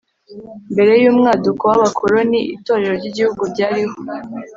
[0.73, 3.95] mbere y’umwaduko w’abakoloni itorero ry’igihugu ryari ho